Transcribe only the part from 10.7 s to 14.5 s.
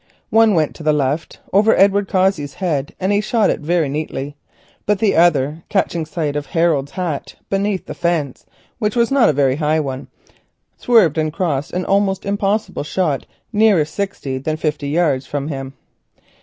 swerved and crossed, an almost impossible shot, nearer sixty